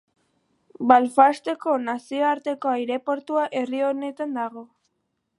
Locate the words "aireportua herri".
2.77-3.83